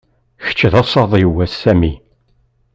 [0.45, 1.93] Kečč d asaḍ-iw, a Sami.